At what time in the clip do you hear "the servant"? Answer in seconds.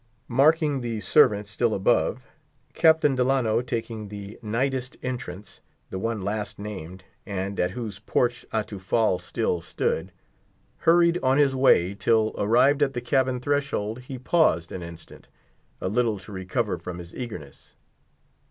0.81-1.45